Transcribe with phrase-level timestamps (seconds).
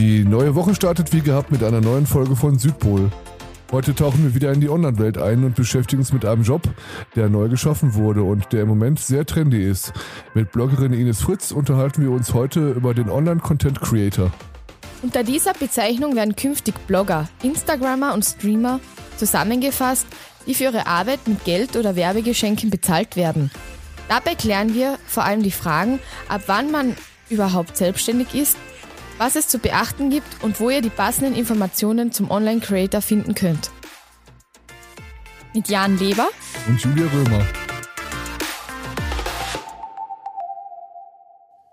[0.00, 3.10] Die neue Woche startet wie gehabt mit einer neuen Folge von Südpol.
[3.70, 6.62] Heute tauchen wir wieder in die Online-Welt ein und beschäftigen uns mit einem Job,
[7.16, 9.92] der neu geschaffen wurde und der im Moment sehr trendy ist.
[10.32, 14.32] Mit Bloggerin Ines Fritz unterhalten wir uns heute über den Online-Content Creator.
[15.02, 18.80] Unter dieser Bezeichnung werden künftig Blogger, Instagrammer und Streamer
[19.18, 20.06] zusammengefasst,
[20.46, 23.50] die für ihre Arbeit mit Geld oder Werbegeschenken bezahlt werden.
[24.08, 26.96] Dabei klären wir vor allem die Fragen, ab wann man
[27.28, 28.56] überhaupt selbstständig ist,
[29.20, 33.70] was es zu beachten gibt und wo ihr die passenden Informationen zum Online-Creator finden könnt.
[35.52, 36.30] Mit Jan Leber
[36.66, 37.46] und Julia Römer.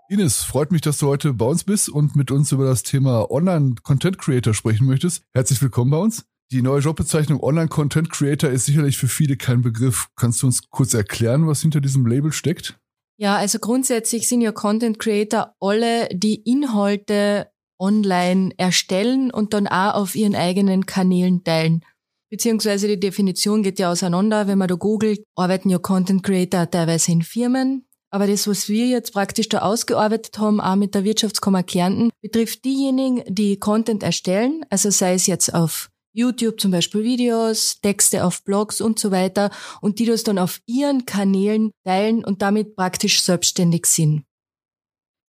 [0.10, 3.32] Ines, freut mich, dass du heute bei uns bist und mit uns über das Thema
[3.32, 5.24] Online-Content Creator sprechen möchtest.
[5.34, 6.26] Herzlich willkommen bei uns.
[6.52, 10.10] Die neue Jobbezeichnung Online-Content Creator ist sicherlich für viele kein Begriff.
[10.18, 12.77] Kannst du uns kurz erklären, was hinter diesem Label steckt?
[13.20, 17.49] Ja, also grundsätzlich sind ja Content Creator alle, die Inhalte
[17.80, 21.84] online erstellen und dann auch auf ihren eigenen Kanälen teilen.
[22.29, 24.48] Beziehungsweise die Definition geht ja auseinander.
[24.48, 27.85] Wenn man da googelt, arbeiten ja Content Creator teilweise in Firmen.
[28.09, 32.65] Aber das, was wir jetzt praktisch da ausgearbeitet haben, auch mit der Wirtschaftskammer Kärnten, betrifft
[32.65, 38.43] diejenigen, die Content erstellen, also sei es jetzt auf YouTube zum Beispiel Videos, Texte auf
[38.43, 39.51] Blogs und so weiter
[39.82, 44.24] und die das dann auf ihren Kanälen teilen und damit praktisch selbstständig sind.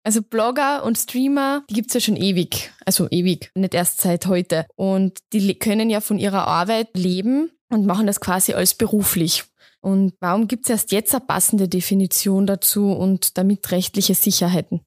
[0.05, 2.73] Also Blogger und Streamer, die gibt's ja schon ewig.
[2.87, 4.67] Also ewig, nicht erst seit heute.
[4.75, 9.45] Und die können ja von ihrer Arbeit leben und machen das quasi als beruflich.
[9.81, 14.81] Und warum gibt's erst jetzt eine passende Definition dazu und damit rechtliche Sicherheiten?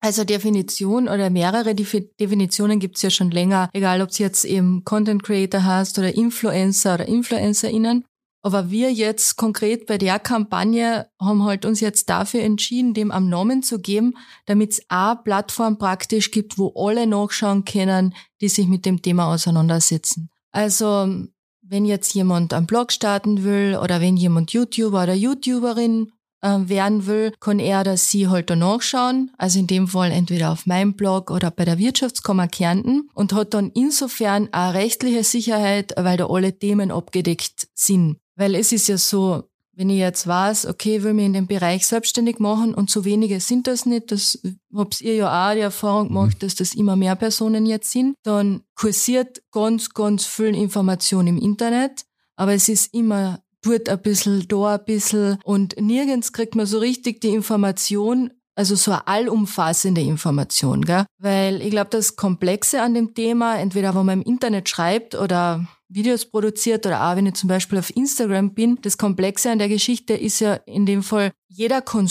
[0.00, 5.22] Also Definition oder mehrere Definitionen gibt's ja schon länger, egal ob es jetzt eben Content
[5.22, 8.04] Creator hast oder Influencer oder InfluencerInnen.
[8.42, 13.28] Aber wir jetzt konkret bei der Kampagne haben halt uns jetzt dafür entschieden, dem am
[13.28, 18.68] Namen zu geben, damit es eine Plattform praktisch gibt, wo alle nachschauen können, die sich
[18.68, 20.30] mit dem Thema auseinandersetzen.
[20.52, 21.26] Also
[21.62, 27.32] wenn jetzt jemand einen Blog starten will oder wenn jemand YouTuber oder YouTuberin werden will,
[27.40, 29.30] kann er oder sie halt da nachschauen.
[29.36, 33.54] Also in dem Fall entweder auf meinem Blog oder bei der Wirtschaftskammer Kärnten und hat
[33.54, 38.18] dann insofern eine rechtliche Sicherheit, weil da alle Themen abgedeckt sind.
[38.36, 39.44] Weil es ist ja so,
[39.76, 43.40] wenn ich jetzt weiß, okay, will mich in dem Bereich selbstständig machen und so wenige
[43.40, 44.40] sind das nicht, das
[44.74, 46.38] habt ihr ja auch die Erfahrung gemacht, mhm.
[46.40, 52.06] dass das immer mehr Personen jetzt sind, dann kursiert ganz, ganz viel Information im Internet,
[52.36, 56.78] aber es ist immer dort ein bisschen, da ein bisschen und nirgends kriegt man so
[56.78, 61.04] richtig die Information, also so eine allumfassende Information, gell?
[61.18, 65.66] Weil ich glaube, das Komplexe an dem Thema, entweder wenn man im Internet schreibt oder
[65.88, 69.68] Videos produziert oder auch wenn ich zum Beispiel auf Instagram bin, das Komplexe an der
[69.68, 72.08] Geschichte ist ja in dem Fall, jeder kann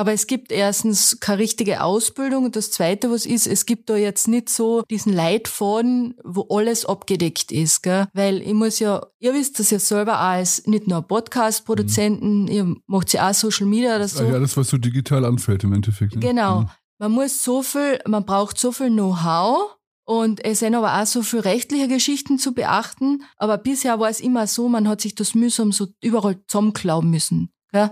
[0.00, 3.96] aber es gibt erstens keine richtige Ausbildung und das zweite, was ist, es gibt da
[3.96, 8.06] jetzt nicht so diesen Leitfaden, wo alles abgedeckt ist, gell?
[8.14, 12.48] Weil ich muss ja, ihr wisst das ja selber auch als nicht nur Podcast-Produzenten, mhm.
[12.48, 14.24] ihr macht ja auch Social Media oder so.
[14.24, 16.14] Ja, das, was so digital anfällt im Endeffekt.
[16.14, 16.20] Ne?
[16.20, 16.60] Genau.
[16.60, 16.70] Mhm.
[16.98, 21.22] Man muss so viel, man braucht so viel Know-how, und es sind aber auch so
[21.22, 23.22] viele rechtliche Geschichten zu beachten.
[23.36, 27.52] Aber bisher war es immer so, man hat sich das mühsam so überall zusammenklauben müssen.
[27.70, 27.90] Gell?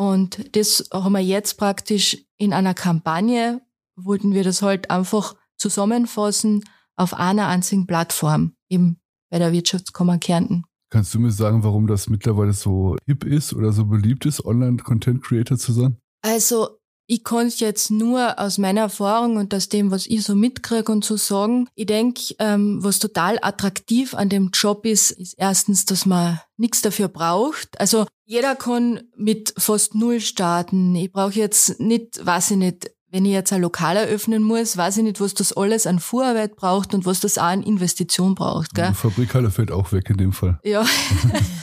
[0.00, 3.60] Und das haben wir jetzt praktisch in einer Kampagne,
[3.96, 6.64] wollten wir das halt einfach zusammenfassen
[6.96, 10.64] auf einer einzigen Plattform, eben bei der Wirtschaftskammer Kärnten.
[10.88, 15.58] Kannst du mir sagen, warum das mittlerweile so hip ist oder so beliebt ist, Online-Content-Creator
[15.58, 15.98] zu sein?
[16.22, 16.79] Also
[17.10, 21.04] ich kann jetzt nur aus meiner Erfahrung und aus dem, was ich so mitkriege und
[21.04, 21.66] so sagen.
[21.74, 26.82] Ich denke, ähm, was total attraktiv an dem Job ist, ist erstens, dass man nichts
[26.82, 27.80] dafür braucht.
[27.80, 30.94] Also jeder kann mit fast null starten.
[30.94, 34.98] Ich brauche jetzt nicht, weiß ich nicht, wenn ich jetzt ein Lokal eröffnen muss, weiß
[34.98, 38.74] ich nicht, was das alles an Vorarbeit braucht und was das auch an Investition braucht.
[38.74, 38.90] Gell?
[38.90, 40.60] Die Fabrikhalle fällt auch weg in dem Fall.
[40.62, 40.86] Ja.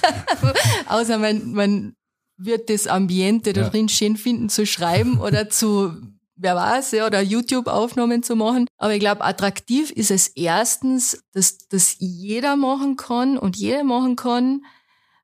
[0.87, 1.93] Außer man, man
[2.37, 5.93] wird das Ambiente da drin schön finden zu schreiben oder zu,
[6.35, 8.67] wer weiß, ja, oder YouTube-Aufnahmen zu machen.
[8.77, 14.15] Aber ich glaube, attraktiv ist es erstens, dass das jeder machen kann und jeder machen
[14.15, 14.61] kann,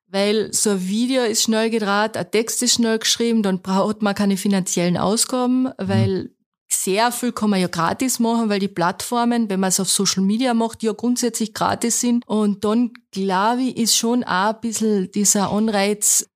[0.08, 4.14] weil so ein Video ist schnell gedreht, ein Text ist schnell geschrieben, dann braucht man
[4.14, 6.30] keine finanziellen Ausgaben, weil mhm.
[6.68, 10.22] sehr viel kann man ja gratis machen, weil die Plattformen, wenn man es auf Social
[10.22, 12.22] Media macht, ja grundsätzlich gratis sind.
[12.28, 16.28] Und dann, glaube ich, ist schon auch ein bisschen dieser Anreiz,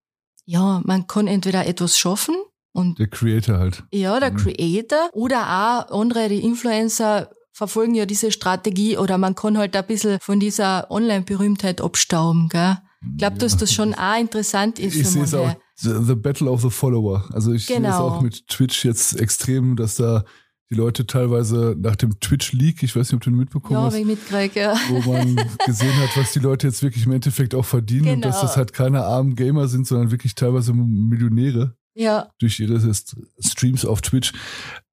[0.49, 2.35] ja, man kann entweder etwas schaffen
[2.73, 3.85] und der Creator halt.
[3.93, 4.37] Ja, der mhm.
[4.37, 9.87] Creator oder auch andere, die Influencer verfolgen ja diese Strategie oder man kann halt ein
[9.87, 12.79] bisschen von dieser Online-Berühmtheit abstauben, gell?
[13.13, 14.97] Ich glaube, dass das schon auch interessant ist.
[14.97, 17.29] Ich sehe es auch, the, the, Battle of the Follower.
[17.33, 17.81] Also ich genau.
[17.81, 20.25] sehe es auch mit Twitch jetzt extrem, dass da
[20.71, 23.95] die Leute teilweise nach dem Twitch-Leak, ich weiß nicht, ob du ihn mitbekommen Ja, hast,
[23.95, 24.75] ich mitgekriegt, ja.
[24.91, 25.37] wo man
[25.67, 28.47] gesehen hat, was die Leute jetzt wirklich im Endeffekt auch verdienen und dass Genau.
[28.47, 33.85] das halt keine armen Gamer sind, sondern wirklich teilweise Millionäre Ja, durch ihre St- Streams
[33.85, 34.33] auf Twitch.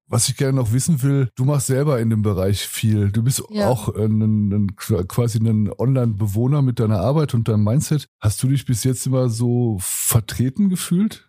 [0.08, 3.10] Was ich gerne noch wissen will, du machst selber in dem Bereich viel.
[3.10, 3.68] Du bist Ja.
[3.68, 8.06] auch ein, ein, quasi ein Online-Bewohner mit deiner Arbeit und deinem Mindset.
[8.20, 11.28] Hast du dich bis jetzt immer so vertreten gefühlt?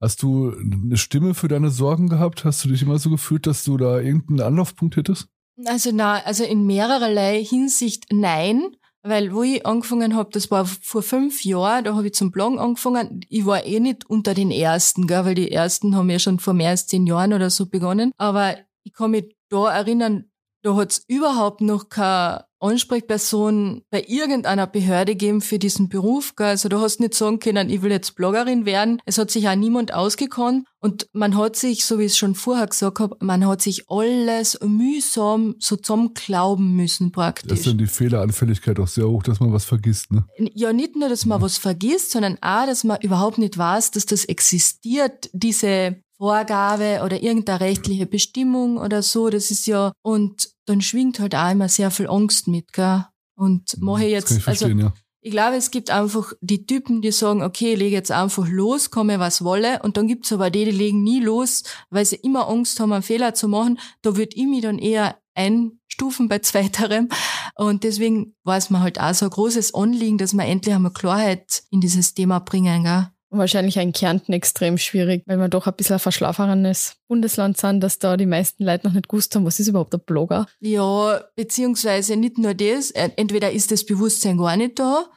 [0.00, 2.44] Hast du eine Stimme für deine Sorgen gehabt?
[2.44, 5.28] Hast du dich immer so gefühlt, dass du da irgendeinen Anlaufpunkt hättest?
[5.66, 11.02] also na, also in mehrererlei Hinsicht nein, weil wo ich angefangen habe, das war vor
[11.02, 13.20] fünf Jahren, da habe ich zum Bloggen angefangen.
[13.28, 16.54] Ich war eh nicht unter den ersten, gell, weil die ersten haben ja schon vor
[16.54, 18.12] mehr als zehn Jahren oder so begonnen.
[18.18, 20.30] Aber ich kann mich da erinnern,
[20.62, 26.34] da hat's überhaupt noch keine Ansprechperson bei irgendeiner Behörde gegeben für diesen Beruf.
[26.36, 26.46] Gell.
[26.48, 29.00] Also du hast nicht sagen können, ich will jetzt Bloggerin werden.
[29.04, 30.66] Es hat sich auch niemand ausgekannt.
[30.80, 33.90] Und man hat sich, so wie ich es schon vorher gesagt habe, man hat sich
[33.90, 37.64] alles mühsam so zusammenklauben müssen Da ist praktisch.
[37.64, 40.24] dann die Fehleranfälligkeit auch sehr hoch, dass man was vergisst, ne?
[40.38, 44.06] Ja, nicht nur, dass man was vergisst, sondern auch, dass man überhaupt nicht weiß, dass
[44.06, 49.30] das existiert, diese Vorgabe oder irgendeine rechtliche Bestimmung oder so.
[49.30, 53.04] Das ist ja, und dann schwingt halt auch immer sehr viel Angst mit, gell?
[53.34, 54.92] Und mache Mhm, Das kann ich jetzt, also ja.
[55.20, 58.90] ich glaube, es gibt einfach die Typen, die sagen, okay, ich lege jetzt einfach los,
[58.90, 59.80] komme was wolle.
[59.82, 63.02] Und dann gibt's aber die, die legen nie los, weil sie immer Angst haben, einen
[63.02, 63.78] Fehler zu machen.
[64.02, 67.08] Da würde ich mich dann eher einstufen bei zweiterem.
[67.54, 70.92] Und deswegen war es mir halt auch so ein großes Anliegen, dass wir endlich einmal
[70.92, 72.84] Klarheit in dieses Thema bringen.
[72.84, 73.08] Gell?
[73.30, 77.80] Und wahrscheinlich in Kärnten extrem verschwierig, weil wir doch ein bisschen ein verschlafenes Bundesland sind,
[77.80, 80.46] dass da die meisten Leute noch nicht gewusst haben, was ist überhaupt ein Blogger.
[80.60, 85.10] Ja, beziehungsweise nicht nur das, äh, entweder ist das Bewusstsein gar nicht da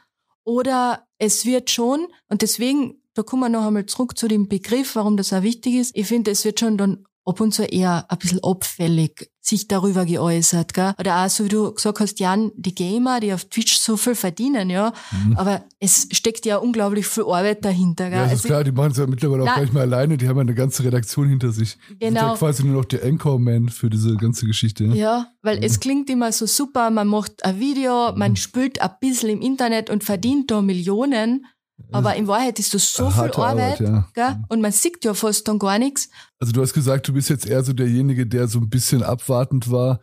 [0.44, 4.96] oder es wird schon, und deswegen, da kommen wir noch einmal zurück zu dem Begriff,
[4.96, 5.96] warum das auch wichtig ist.
[5.96, 10.04] Ich finde, es wird schon dann ab und zu eher ein bisschen abfällig sich darüber
[10.04, 10.94] geäußert, gell?
[11.00, 14.14] Oder auch so wie du gesagt hast, Jan, die Gamer, die auf Twitch so viel
[14.14, 14.92] verdienen, ja.
[15.34, 18.18] Aber es steckt ja unglaublich viel Arbeit dahinter, gell?
[18.18, 20.16] Ja, das ist Also, klar, die machen es ja mittlerweile auch gar nicht mehr alleine,
[20.16, 21.76] die haben ja eine ganze Redaktion hinter sich.
[22.00, 22.34] Die Sind ja Genau.
[22.36, 24.84] quasi nur noch der Anchorman für diese ganze Geschichte.
[24.84, 24.94] Ja?
[24.94, 29.28] Ja, weil es klingt immer so super, man macht ein Video, man spült ein bisschen
[29.30, 31.46] im Internet und verdient da Millionen,
[31.90, 34.08] aber in Wahrheit ist das so viel Arbeit, Arbeit, ja.
[34.14, 34.44] gell?
[34.48, 36.08] und man sieht ja fast dann gar nichts.
[36.38, 39.70] Also du hast gesagt, du bist jetzt eher so derjenige, der so ein bisschen abwartend
[39.70, 40.00] war,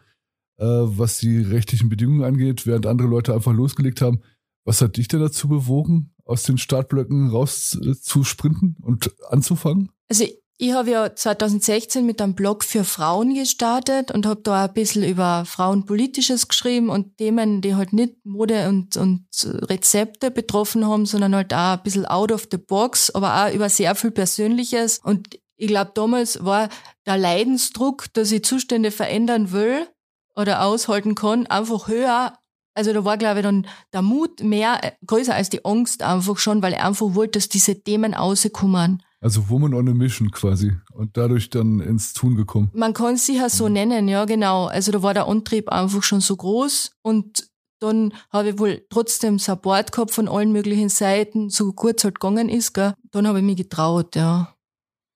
[0.58, 4.22] äh, was die rechtlichen Bedingungen angeht, während andere Leute einfach losgelegt haben.
[4.66, 9.90] Was hat dich denn dazu bewogen, aus den Startblöcken raus äh, zu sprinten und anzufangen?
[10.10, 10.26] Also
[10.62, 15.06] ich habe ja 2016 mit einem Blog für Frauen gestartet und habe da ein bisschen
[15.06, 21.34] über Frauenpolitisches geschrieben und Themen, die halt nicht Mode und, und Rezepte betroffen haben, sondern
[21.34, 25.00] halt auch ein bisschen out of the box, aber auch über sehr viel Persönliches.
[25.02, 26.68] Und ich glaube, damals war
[27.06, 29.88] der Leidensdruck, dass ich Zustände verändern will
[30.36, 32.38] oder aushalten kann, einfach höher.
[32.74, 36.38] Also da war, glaube ich, dann der Mut mehr äh, größer als die Angst einfach
[36.38, 39.04] schon, weil ich einfach wollte, dass diese Themen rauskommen.
[39.22, 42.70] Also Woman on a Mission quasi und dadurch dann ins Tun gekommen.
[42.74, 44.68] Man kann es sicher so nennen, ja genau.
[44.68, 47.50] Also da war der Antrieb einfach schon so groß und
[47.82, 52.20] dann habe ich wohl trotzdem Support gehabt von allen möglichen Seiten, so gut es halt
[52.20, 52.94] gegangen ist, gell.
[53.12, 54.54] Dann habe ich mich getraut, ja.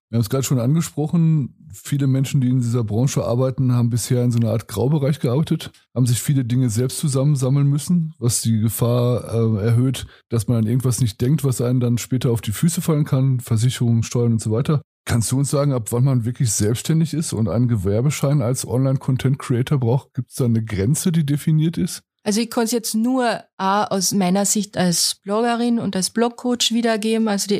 [0.09, 4.24] Wir haben es gerade schon angesprochen, viele Menschen, die in dieser Branche arbeiten, haben bisher
[4.24, 8.59] in so einer Art Graubereich gearbeitet, haben sich viele Dinge selbst zusammensammeln müssen, was die
[8.59, 12.51] Gefahr äh, erhöht, dass man an irgendwas nicht denkt, was einen dann später auf die
[12.51, 14.81] Füße fallen kann, Versicherungen, Steuern und so weiter.
[15.05, 19.79] Kannst du uns sagen, ab wann man wirklich selbstständig ist und einen Gewerbeschein als Online-Content-Creator
[19.79, 20.13] braucht?
[20.13, 22.03] Gibt es da eine Grenze, die definiert ist?
[22.25, 26.71] Also ich kann es jetzt nur auch aus meiner Sicht als Bloggerin und als Blogcoach
[26.71, 27.27] wiedergeben.
[27.27, 27.59] Also die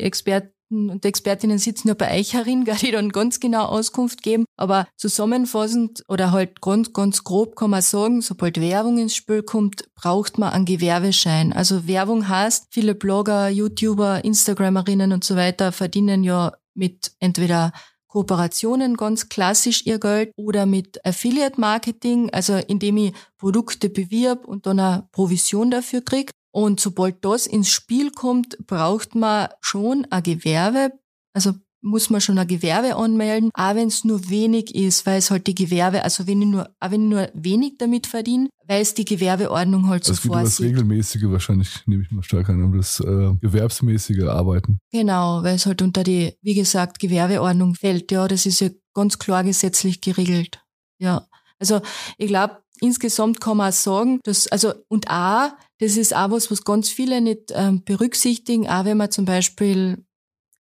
[0.70, 4.44] Experten und Expertinnen sitzen ja bei euch herin, gell, die dann ganz genau Auskunft geben.
[4.56, 9.84] Aber zusammenfassend oder halt ganz, ganz grob kann man sagen, sobald Werbung ins Spiel kommt,
[9.94, 11.52] braucht man einen Gewerbeschein.
[11.52, 17.72] Also Werbung heißt, viele Blogger, YouTuber, Instagramerinnen und so weiter verdienen ja mit entweder
[18.08, 24.66] Kooperationen ganz klassisch ihr Geld oder mit Affiliate Marketing, also indem ich Produkte bewirb und
[24.66, 26.30] dann eine Provision dafür krieg.
[26.54, 30.92] Und sobald das ins Spiel kommt, braucht man schon ein Gewerbe,
[31.32, 35.32] also muss man schon ein Gewerbe anmelden, auch wenn es nur wenig ist, weil es
[35.32, 38.82] halt die Gewerbe, also wenn ich nur, auch wenn ich nur wenig damit verdiene, weil
[38.82, 40.66] es die Gewerbeordnung halt so Das geht um das vorsieht.
[40.76, 44.78] Regelmäßige wahrscheinlich, nehme ich mal stark an, um das äh, gewerbsmäßige Arbeiten.
[44.92, 48.12] Genau, weil es halt unter die, wie gesagt, Gewerbeordnung fällt.
[48.12, 50.62] Ja, das ist ja ganz klar gesetzlich geregelt.
[51.00, 51.26] Ja,
[51.58, 51.82] also
[52.16, 56.50] ich glaube, insgesamt kann man auch sagen, dass, also, und auch, das ist auch was,
[56.50, 60.04] was ganz viele nicht ähm, berücksichtigen, auch wenn man zum Beispiel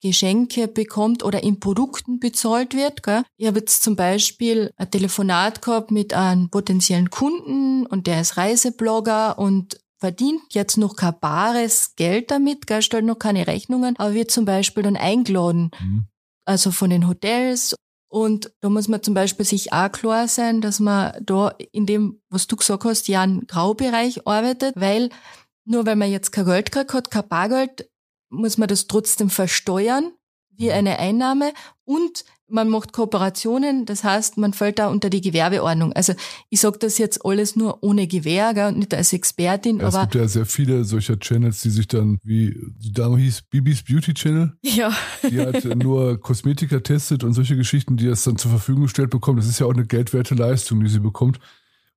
[0.02, 3.02] Geschenke bekommt oder in Produkten bezahlt wird.
[3.02, 3.22] Gell?
[3.36, 8.36] Ich habe jetzt zum Beispiel ein Telefonat gehabt mit einem potenziellen Kunden und der ist
[8.36, 14.14] Reiseblogger und verdient jetzt noch kein bares Geld damit, gell, stellt noch keine Rechnungen, aber
[14.14, 15.70] wird zum Beispiel dann eingeladen.
[15.80, 16.06] Mhm.
[16.44, 17.76] Also von den Hotels
[18.12, 22.20] und da muss man zum Beispiel sich auch klar sein, dass man da in dem,
[22.28, 25.08] was du gesagt hast, ja einen Graubereich arbeitet, weil
[25.64, 27.90] nur weil man jetzt kein Geld gekriegt hat, kein Bargeld,
[28.28, 30.12] muss man das trotzdem versteuern
[30.56, 30.72] wie mhm.
[30.72, 31.52] eine Einnahme
[31.84, 35.94] und man macht Kooperationen, das heißt, man fällt da unter die Gewerbeordnung.
[35.94, 36.12] Also
[36.50, 39.80] ich sage das jetzt alles nur ohne Gewehr gell, und nicht als Expertin.
[39.80, 43.16] Ja, aber es gibt ja sehr viele solcher Channels, die sich dann, wie die Dame
[43.16, 44.52] hieß, Bibis Beauty Channel.
[44.62, 44.92] Ja.
[45.28, 49.38] Die halt nur Kosmetika testet und solche Geschichten, die das dann zur Verfügung gestellt bekommt.
[49.38, 51.40] Das ist ja auch eine geldwerte Leistung, die sie bekommt.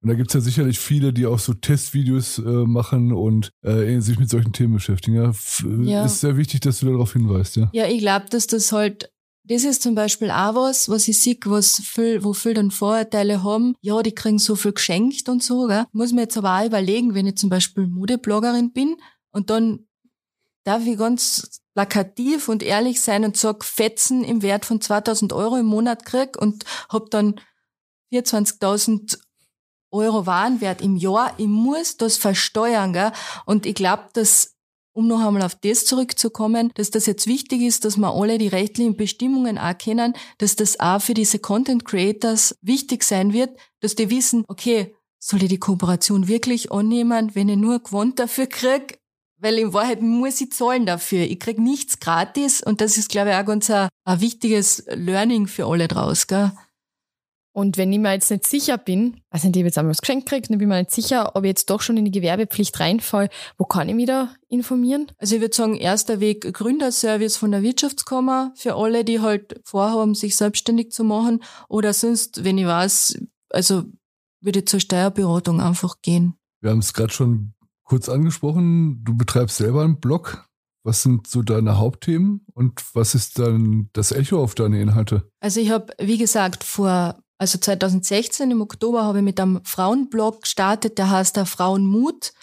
[0.06, 4.20] Und da gibt's ja sicherlich viele, die auch so Testvideos äh, machen und äh, sich
[4.20, 5.16] mit solchen Themen beschäftigen.
[5.16, 5.34] Ja,
[5.82, 6.06] ja.
[6.06, 7.72] Ist sehr wichtig, dass du darauf hinweist, ja.
[7.74, 9.10] Ja, ich glaube, dass das halt
[9.46, 13.42] das ist zum Beispiel auch was, was ich sehe, was viel, wo viele dann Vorurteile
[13.42, 13.74] haben.
[13.82, 15.86] Ja, die kriegen so viel geschenkt und so, gell?
[15.92, 18.98] Muss mir jetzt aber auch überlegen, wenn ich zum Beispiel Modebloggerin bin
[19.32, 19.88] und dann
[20.66, 25.58] darf ich ganz plakativ und ehrlich sein und sag Fetzen im Wert von 2000 Euro
[25.58, 27.40] im Monat krieg und hab dann
[28.14, 29.18] 24.000
[29.96, 31.34] Euro Warenwert im Jahr.
[31.38, 33.12] Ich muss das versteuern, gell?
[33.46, 34.56] Und ich glaube, dass
[34.94, 38.48] um noch einmal auf das zurückzukommen, dass das jetzt wichtig ist, dass wir alle die
[38.48, 43.96] rechtlichen Bestimmungen auch kennen, dass das auch für diese Content Creators wichtig sein wird, dass
[43.96, 49.00] die wissen, okay, soll ich die Kooperation wirklich annehmen, wenn ich nur Quant dafür krieg?
[49.38, 51.24] Weil in Wahrheit muss ich zahlen dafür.
[51.24, 55.48] Ich krieg nichts gratis und das ist, glaube ich, auch ganz ein, ein wichtiges Learning
[55.48, 56.54] für alle draus, gell?
[57.56, 60.28] Und wenn ich mir jetzt nicht sicher bin, also ich habe jetzt einmal was geschenkt
[60.28, 62.78] gekriegt, dann bin ich mir nicht sicher, ob ich jetzt doch schon in die Gewerbepflicht
[62.82, 65.08] reinfalle, wo kann ich mich da informieren?
[65.20, 70.16] Also ich würde sagen, erster Weg Gründerservice von der Wirtschaftskammer für alle, die halt vorhaben,
[70.16, 71.42] sich selbstständig zu machen.
[71.70, 73.20] Oder sonst, wenn ich weiß,
[73.52, 73.86] also
[74.42, 76.36] würde ich zur Steuerberatung einfach gehen.
[76.60, 77.54] Wir haben es gerade schon
[77.86, 79.02] kurz angesprochen.
[79.06, 80.46] Du betreibst selber einen Blog.
[80.84, 85.32] Was sind so deine Hauptthemen und was ist dann das Echo auf deine Inhalte?
[85.40, 90.42] Also ich habe, wie gesagt, vor also 2016 im Oktober habe ich mit einem Frauenblog
[90.42, 92.34] gestartet, der heißt der Frauenmut.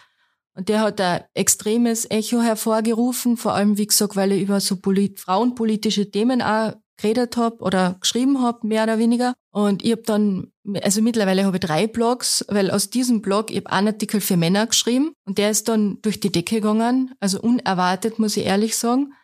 [0.55, 4.77] Und der hat ein extremes Echo hervorgerufen, vor allem, wie gesagt, weil ich über so
[4.77, 9.35] polit frauenpolitische Themen auch geredet habe oder geschrieben habe, mehr oder weniger.
[9.51, 13.59] Und ich habe dann, also mittlerweile habe ich drei Blogs, weil aus diesem Blog, ich
[13.59, 17.41] habe einen Artikel für Männer geschrieben und der ist dann durch die Decke gegangen, also
[17.41, 19.15] unerwartet, muss ich ehrlich sagen.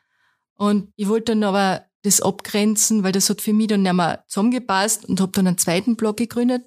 [0.54, 4.24] Und ich wollte dann aber das abgrenzen, weil das hat für mich dann nicht mehr
[4.28, 6.64] zusammengepasst und habe dann einen zweiten Blog gegründet.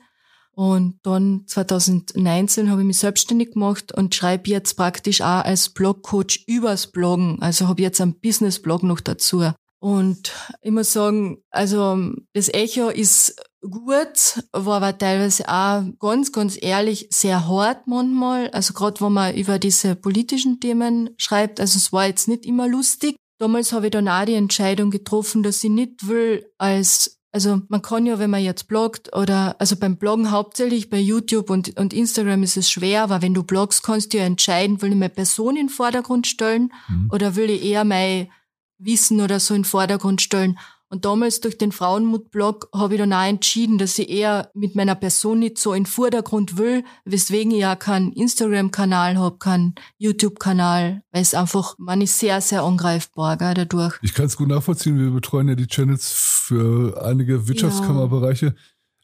[0.53, 6.43] Und dann 2019 habe ich mich selbstständig gemacht und schreibe jetzt praktisch auch als Blogcoach
[6.45, 7.41] übers Bloggen.
[7.41, 9.51] Also habe jetzt einen Business-Blog noch dazu.
[9.79, 11.97] Und ich muss sagen, also
[12.33, 18.49] das Echo ist gut, war aber teilweise auch ganz, ganz ehrlich sehr hart manchmal.
[18.51, 22.67] Also gerade wenn man über diese politischen Themen schreibt, also es war jetzt nicht immer
[22.67, 23.15] lustig.
[23.41, 27.81] Damals habe ich dann auch die Entscheidung getroffen, dass ich nicht will als also man
[27.81, 31.91] kann ja, wenn man jetzt bloggt oder also beim Bloggen hauptsächlich bei YouTube und, und
[31.91, 35.09] Instagram ist es schwer, aber wenn du bloggst, kannst du ja entscheiden, will ich meine
[35.09, 37.09] Person in den Vordergrund stellen mhm.
[37.11, 38.29] oder will ich eher mein
[38.77, 40.59] Wissen oder so in den Vordergrund stellen.
[40.91, 44.93] Und damals durch den Frauenmut-Blog habe ich dann auch entschieden, dass ich eher mit meiner
[44.93, 51.21] Person nicht so in Vordergrund will, weswegen ich ja keinen Instagram-Kanal habe, keinen YouTube-Kanal, weil
[51.21, 53.99] es einfach, man ist sehr, sehr angreifbar gell, dadurch.
[54.01, 58.47] Ich kann es gut nachvollziehen, wir betreuen ja die Channels für einige Wirtschaftskammerbereiche.
[58.47, 58.53] Ja.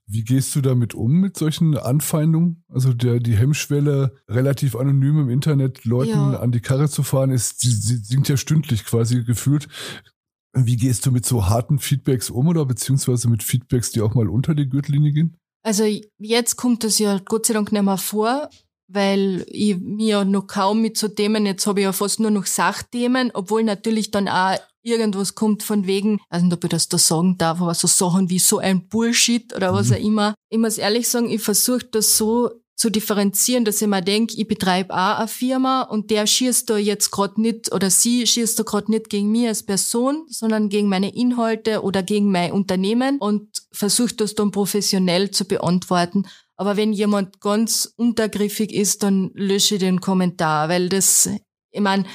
[0.08, 2.66] Wie gehst du damit um, mit solchen Anfeindungen?
[2.68, 6.40] Also der, die Hemmschwelle, relativ anonym im Internet Leuten ja.
[6.42, 9.70] an die Karre zu fahren, ist, sie, sie sinkt ja stündlich quasi gefühlt.
[10.54, 14.30] Wie gehst du mit so harten Feedbacks um oder beziehungsweise mit Feedbacks, die auch mal
[14.30, 15.38] unter die Gürtellinie gehen?
[15.64, 15.84] Also
[16.18, 18.50] jetzt kommt das ja Gott sei Dank nicht mehr vor,
[18.88, 22.32] weil ich mir ja noch kaum mit so Themen, jetzt habe ich ja fast nur
[22.32, 26.88] noch Sachthemen, obwohl natürlich dann auch irgendwas kommt von wegen, also nicht, ob ich das
[26.88, 29.96] da sagen darf, aber so Sachen wie so ein Bullshit oder was mhm.
[29.96, 30.36] auch immer.
[30.50, 34.48] Ich muss ehrlich sagen, ich versuche das so zu differenzieren, dass ich mir denke, ich
[34.48, 38.64] betreibe auch eine Firma und der schießt da jetzt gerade nicht oder sie schießt da
[38.64, 43.50] gerade nicht gegen mich als Person, sondern gegen meine Inhalte oder gegen mein Unternehmen und
[43.72, 46.28] versucht das dann professionell zu beantworten.
[46.56, 51.28] Aber wenn jemand ganz untergriffig ist, dann lösche ich den Kommentar, weil das,
[51.72, 52.06] ich meine,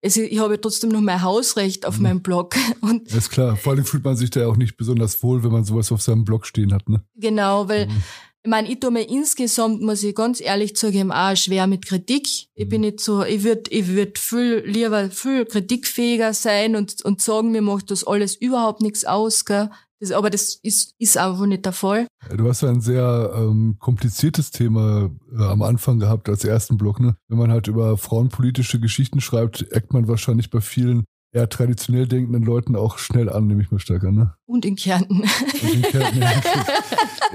[0.00, 2.02] es, ich habe trotzdem noch mein Hausrecht auf mhm.
[2.02, 2.54] meinem Blog.
[2.80, 5.52] Und ist klar, vor allem fühlt man sich da ja auch nicht besonders wohl, wenn
[5.52, 6.88] man sowas auf seinem Blog stehen hat.
[6.88, 7.04] Ne?
[7.16, 8.02] Genau, weil mhm
[8.44, 12.26] ich meine, ich tue mir insgesamt, muss ich ganz ehrlich zugeben, auch schwer mit Kritik.
[12.54, 12.86] Ich bin mhm.
[12.86, 17.62] nicht so, ich würde ich würd viel lieber viel kritikfähiger sein und, und sagen, mir
[17.62, 19.70] macht das alles überhaupt nichts aus, gell?
[20.00, 22.08] Das, aber das ist, ist einfach nicht der Fall.
[22.36, 26.98] Du hast ja ein sehr ähm, kompliziertes Thema äh, am Anfang gehabt als ersten Block.
[26.98, 27.14] Ne?
[27.28, 32.44] Wenn man halt über frauenpolitische Geschichten schreibt, eckt man wahrscheinlich bei vielen eher traditionell denkenden
[32.44, 34.12] Leuten auch schnell an, nehme ich mal stärker.
[34.12, 34.34] Ne?
[34.44, 35.22] Und in Kärnten.
[35.62, 36.42] Und in Kärnten, ja.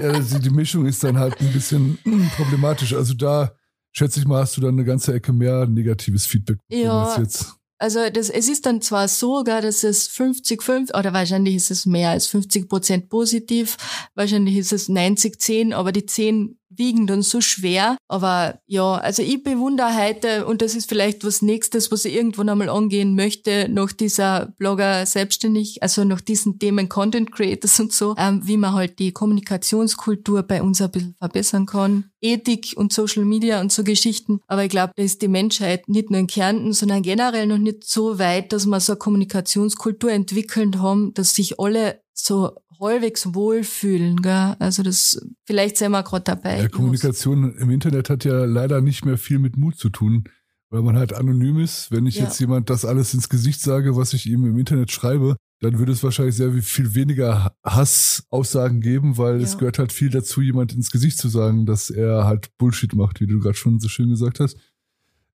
[0.00, 1.98] ja die, die Mischung ist dann halt ein bisschen
[2.36, 2.94] problematisch.
[2.94, 3.52] Also da
[3.92, 7.54] schätze ich mal, hast du dann eine ganze Ecke mehr negatives Feedback ja, als jetzt.
[7.80, 11.70] Also das, es ist dann zwar so, gar, dass es 50, 50, oder wahrscheinlich ist
[11.70, 13.76] es mehr als 50 Prozent positiv,
[14.14, 17.96] wahrscheinlich ist es 90, 10, aber die 10 wiegen dann so schwer.
[18.08, 22.48] Aber ja, also ich bewundere heute, und das ist vielleicht was Nächstes, was ich irgendwann
[22.48, 28.14] einmal angehen möchte, nach dieser Blogger selbstständig, also nach diesen Themen Content Creators und so,
[28.18, 32.10] ähm, wie man halt die Kommunikationskultur bei uns ein bisschen verbessern kann.
[32.20, 34.40] Ethik und Social Media und so Geschichten.
[34.46, 37.84] Aber ich glaube, da ist die Menschheit nicht nur in Kärnten, sondern generell noch nicht
[37.84, 44.22] so weit, dass wir so eine Kommunikationskultur entwickelt haben, dass sich alle so halbwegs wohlfühlen.
[44.22, 44.56] Gell?
[44.58, 46.62] Also das vielleicht sind wir gerade dabei.
[46.62, 50.24] Ja, Kommunikation im Internet hat ja leider nicht mehr viel mit Mut zu tun,
[50.70, 51.90] weil man halt anonym ist.
[51.90, 52.24] Wenn ich ja.
[52.24, 55.92] jetzt jemand das alles ins Gesicht sage, was ich ihm im Internet schreibe, dann würde
[55.92, 59.42] es wahrscheinlich sehr viel weniger Hassaussagen geben, weil ja.
[59.42, 63.20] es gehört halt viel dazu, jemand ins Gesicht zu sagen, dass er halt Bullshit macht,
[63.20, 64.56] wie du gerade schon so schön gesagt hast.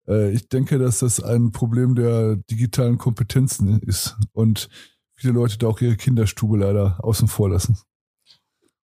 [0.08, 4.68] Äh, ich denke, dass das ein Problem der digitalen Kompetenzen ist und
[5.24, 7.78] viele Leute da auch ihre Kinderstube leider außen vor lassen.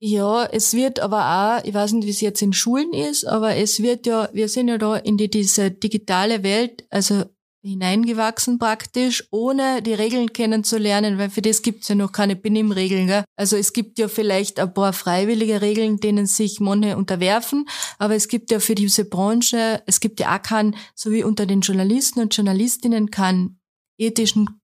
[0.02, 3.56] Ja, es wird aber auch, ich weiß nicht, wie es jetzt in Schulen ist, aber
[3.56, 7.24] es wird ja, wir sind ja da in die, diese digitale Welt, also
[7.62, 13.08] hineingewachsen praktisch, ohne die Regeln kennenzulernen, weil für das gibt's ja noch keine Benimmregeln.
[13.08, 13.24] Gell?
[13.36, 17.68] Also es gibt ja vielleicht ein paar freiwillige Regeln, denen sich manche unterwerfen,
[17.98, 21.44] aber es gibt ja für diese Branche, es gibt ja auch keinen, so wie unter
[21.44, 23.60] den Journalisten und Journalistinnen, keinen
[23.98, 24.59] ethischen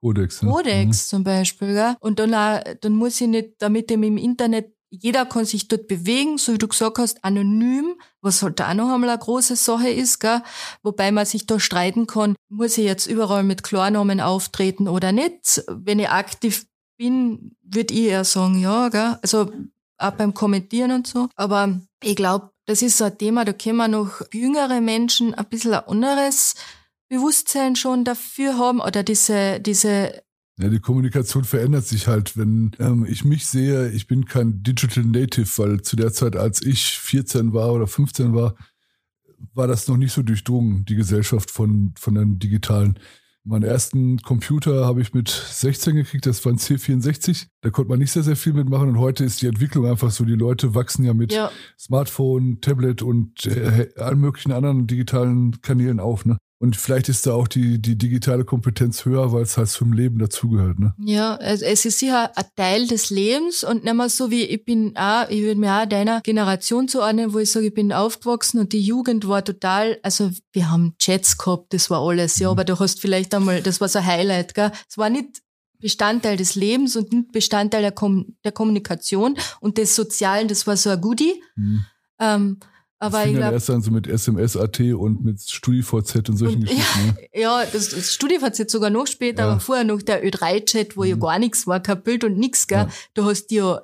[0.00, 0.40] Kodex.
[0.42, 0.48] Ja.
[0.48, 1.08] Kodex mhm.
[1.08, 1.74] zum Beispiel.
[1.74, 1.96] Gell?
[2.00, 6.38] Und dann, auch, dann muss ich nicht, damit im Internet jeder kann sich dort bewegen,
[6.38, 10.18] so wie du gesagt hast, anonym, was halt auch noch einmal eine große Sache ist,
[10.18, 10.42] gell?
[10.82, 15.62] wobei man sich da streiten kann, muss ich jetzt überall mit Klarnamen auftreten oder nicht.
[15.68, 19.18] Wenn ich aktiv bin, würde ich eher sagen, ja, gell?
[19.20, 19.52] also
[19.98, 21.28] auch beim Kommentieren und so.
[21.36, 25.46] Aber ich glaube, das ist so ein Thema, da können wir noch jüngere Menschen ein
[25.46, 26.54] bisschen ein anderes
[27.08, 30.22] Bewusstsein schon dafür haben oder diese, diese
[30.60, 32.36] ja, die Kommunikation verändert sich halt.
[32.36, 36.60] Wenn ähm, ich mich sehe, ich bin kein Digital Native, weil zu der Zeit, als
[36.62, 38.56] ich 14 war oder 15 war,
[39.54, 42.98] war das noch nicht so durchdrungen, die Gesellschaft von, von den digitalen.
[43.44, 47.46] Meinen ersten Computer habe ich mit 16 gekriegt, das war ein C64.
[47.60, 50.24] Da konnte man nicht sehr, sehr viel mitmachen und heute ist die Entwicklung einfach so.
[50.24, 51.52] Die Leute wachsen ja mit ja.
[51.78, 56.26] Smartphone, Tablet und äh, allen möglichen anderen digitalen Kanälen auf.
[56.26, 56.36] Ne?
[56.60, 60.18] Und vielleicht ist da auch die, die digitale Kompetenz höher, weil es halt zum Leben
[60.18, 60.80] dazugehört.
[60.80, 60.92] Ne?
[60.98, 64.64] Ja, also es ist sicher ein Teil des Lebens und nicht mal so wie ich
[64.64, 68.58] bin auch, ich würde mir auch deiner Generation zuordnen, wo ich sage, ich bin aufgewachsen
[68.58, 72.52] und die Jugend war total, also wir haben Chats gehabt, das war alles, ja, mhm.
[72.52, 74.72] aber du hast vielleicht einmal, das war so ein Highlight, gell?
[74.88, 75.42] Es war nicht
[75.78, 80.76] Bestandteil des Lebens und nicht Bestandteil der, Kom der Kommunikation und des Sozialen, das war
[80.76, 81.40] so ein Goodie.
[81.54, 81.84] Mhm.
[82.20, 82.58] Ähm,
[83.00, 83.54] aber ich glaube.
[83.54, 87.06] erst dann so mit SMS.at und mit StudiVZ und solchen und, Geschichten.
[87.06, 87.28] Ne?
[87.40, 89.50] Ja, das, das StudiVZ sogar noch später, ja.
[89.52, 91.08] aber vorher noch der Ö3-Chat, wo mhm.
[91.08, 92.78] ja gar nichts war, kein Bild und nichts, gell.
[92.78, 92.88] Ja.
[93.14, 93.82] Du hast ja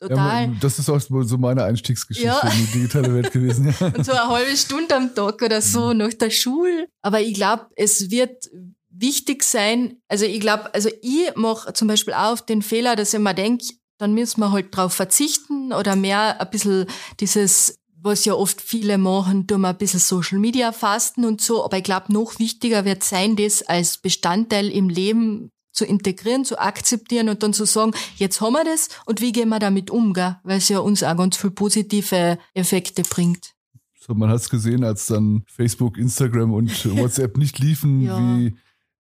[0.00, 0.46] total.
[0.46, 2.40] Ja, das ist auch so meine Einstiegsgeschichte ja.
[2.40, 3.74] in die digitale Welt gewesen.
[3.80, 3.86] Ja.
[3.96, 5.98] Und so eine halbe Stunde am Tag oder so mhm.
[5.98, 6.88] nach der Schule.
[7.02, 8.50] Aber ich glaube, es wird
[8.90, 13.14] wichtig sein, also ich glaube, also ich mache zum Beispiel auch auf den Fehler, dass
[13.14, 13.66] ich mir denke,
[13.98, 16.86] dann müssen wir halt drauf verzichten oder mehr ein bisschen
[17.20, 21.64] dieses was ja oft viele machen, tun wir ein bisschen Social Media fasten und so.
[21.64, 26.58] Aber ich glaube, noch wichtiger wird sein, das als Bestandteil im Leben zu integrieren, zu
[26.58, 30.14] akzeptieren und dann zu sagen, jetzt haben wir das und wie gehen wir damit um,
[30.14, 30.36] gell?
[30.42, 33.52] weil es ja uns auch ganz viel positive Effekte bringt.
[34.00, 38.18] So, man hat es gesehen, als dann Facebook, Instagram und WhatsApp nicht liefen, ja.
[38.18, 38.56] wie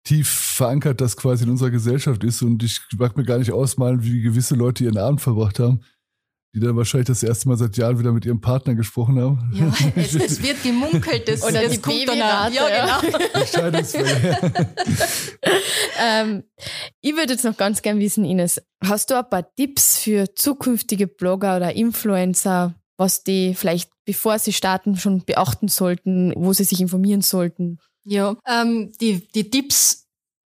[0.04, 2.42] tief verankert das quasi in unserer Gesellschaft ist.
[2.42, 5.82] Und ich mag mir gar nicht ausmalen, wie gewisse Leute ihren Abend verbracht haben
[6.54, 9.52] die dann wahrscheinlich das erste Mal seit Jahren wieder mit ihrem Partner gesprochen haben.
[9.54, 11.28] Ja, es, es wird gemunkelt.
[11.28, 12.56] Das, Oder das die kommt Babyrate.
[12.56, 13.02] Ja, genau.
[16.04, 16.44] ähm,
[17.00, 21.08] ich würde jetzt noch ganz gern wissen, Ines, hast du ein paar Tipps für zukünftige
[21.08, 26.82] Blogger oder Influencer, was die vielleicht, bevor sie starten, schon beachten sollten, wo sie sich
[26.82, 27.80] informieren sollten?
[28.04, 30.01] Ja, ähm, die, die Tipps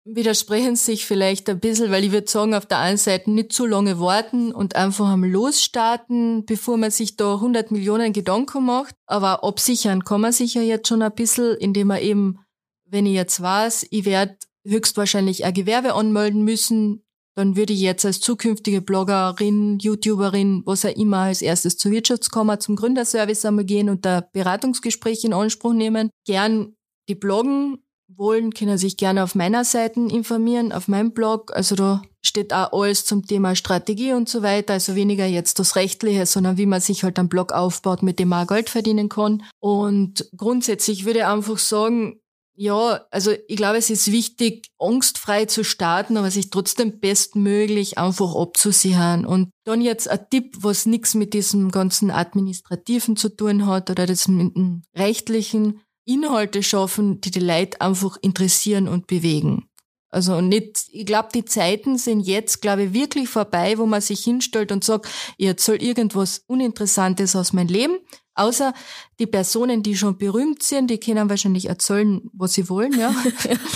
[0.09, 3.65] widersprechen sich vielleicht ein bisschen, weil ich würde sagen, auf der einen Seite nicht zu
[3.65, 8.95] lange warten und einfach am Losstarten, bevor man sich da 100 Millionen Gedanken macht.
[9.05, 12.39] Aber absichern kann man sich ja jetzt schon ein bisschen, indem man eben,
[12.85, 17.03] wenn ich jetzt weiß, ich werde höchstwahrscheinlich ein Gewerbe anmelden müssen,
[17.35, 22.59] dann würde ich jetzt als zukünftige Bloggerin, YouTuberin, was auch immer, als erstes zur Wirtschaftskammer,
[22.59, 26.09] zum Gründerservice einmal gehen und da Beratungsgespräch in Anspruch nehmen.
[26.25, 26.75] Gern
[27.07, 31.51] die Bloggen wollen, können sich gerne auf meiner Seite informieren, auf meinem Blog.
[31.55, 34.73] Also da steht auch alles zum Thema Strategie und so weiter.
[34.73, 38.29] Also weniger jetzt das Rechtliche, sondern wie man sich halt einen Blog aufbaut, mit dem
[38.29, 39.43] man auch Geld verdienen kann.
[39.59, 42.19] Und grundsätzlich würde ich einfach sagen,
[42.59, 48.35] ja, also ich glaube, es ist wichtig, angstfrei zu starten, aber sich trotzdem bestmöglich einfach
[48.35, 49.27] abzusichern.
[49.27, 54.07] Und dann jetzt ein Tipp, was nichts mit diesem ganzen Administrativen zu tun hat oder
[54.07, 55.81] das mit dem Rechtlichen.
[56.07, 59.69] Inhalte schaffen, die die Leute einfach interessieren und bewegen.
[60.09, 64.23] Also nicht, ich glaube, die Zeiten sind jetzt, glaube ich, wirklich vorbei, wo man sich
[64.23, 67.99] hinstellt und sagt, ich erzähle irgendwas Uninteressantes aus meinem Leben.
[68.33, 68.73] Außer
[69.19, 73.13] die Personen, die schon berühmt sind, die können wahrscheinlich erzählen, was sie wollen, ja.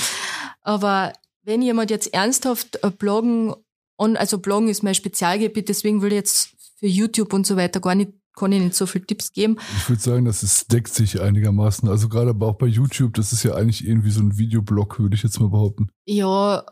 [0.62, 1.12] Aber
[1.44, 3.54] wenn jemand jetzt ernsthaft bloggen,
[3.98, 7.80] und also bloggen ist mein Spezialgebiet, deswegen will ich jetzt für YouTube und so weiter
[7.80, 9.58] gar nicht kann ich nicht so viele Tipps geben.
[9.78, 11.90] Ich würde sagen, dass es deckt sich einigermaßen.
[11.90, 15.16] Also gerade aber auch bei YouTube, das ist ja eigentlich irgendwie so ein Videoblog, würde
[15.16, 15.90] ich jetzt mal behaupten.
[16.06, 16.66] Ja,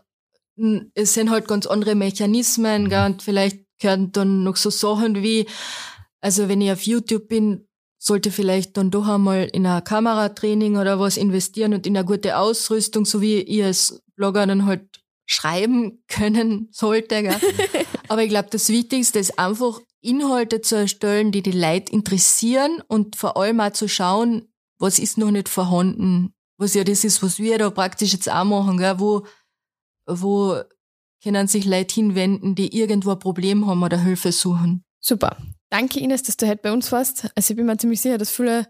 [0.93, 2.89] es sind halt ganz andere Mechanismen, mhm.
[2.89, 5.47] gell, und vielleicht gehören dann noch so Sachen wie,
[6.21, 7.65] also wenn ich auf YouTube bin,
[7.97, 12.37] sollte vielleicht dann doch einmal in ein Kameratraining oder was investieren und in eine gute
[12.37, 17.21] Ausrüstung, so wie ihr als Blogger dann halt schreiben können sollte.
[17.21, 17.35] Gell?
[18.07, 23.15] Aber ich glaube, das Wichtigste ist einfach Inhalte zu erstellen, die die Leute interessieren und
[23.15, 26.33] vor allem auch zu schauen, was ist noch nicht vorhanden.
[26.57, 28.99] Was ja das ist, was wir da praktisch jetzt auch machen, gell?
[28.99, 29.25] wo,
[30.07, 30.61] wo
[31.21, 34.83] können sich Leute hinwenden, die irgendwo ein Problem haben oder Hilfe suchen.
[34.99, 35.37] Super.
[35.69, 37.29] Danke Ines, dass du heute bei uns warst.
[37.35, 38.67] Also ich bin mir ziemlich sicher, dass viele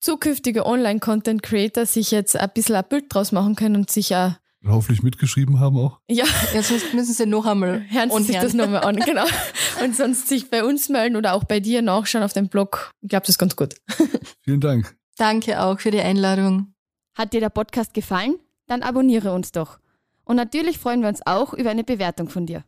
[0.00, 4.32] zukünftige Online-Content-Creator sich jetzt ein bisschen ein Bild draus machen können und sich auch
[4.68, 6.00] hoffentlich mitgeschrieben haben auch.
[6.08, 6.24] Ja,
[6.54, 9.24] ja sonst müssen sie noch einmal hören Sie sich das nochmal an, genau.
[9.84, 12.90] Und sonst sich bei uns melden oder auch bei dir nachschauen auf dem Blog.
[13.00, 13.74] Ich glaube, das ist ganz gut.
[14.40, 14.96] Vielen Dank.
[15.16, 16.74] Danke auch für die Einladung.
[17.14, 18.36] Hat dir der Podcast gefallen?
[18.66, 19.78] Dann abonniere uns doch.
[20.24, 22.64] Und natürlich freuen wir uns auch über eine Bewertung von dir.